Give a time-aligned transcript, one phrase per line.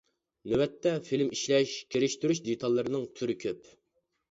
[0.53, 3.73] نۆۋەتتە فىلىم ئىشلەش، كىرىشتۈرۈش دېتاللىرىنىڭ تۈرى كۆپ.